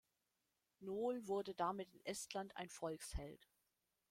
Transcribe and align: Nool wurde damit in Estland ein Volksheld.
Nool 0.79 1.27
wurde 1.27 1.53
damit 1.53 1.93
in 1.93 2.03
Estland 2.07 2.57
ein 2.57 2.69
Volksheld. 2.69 3.47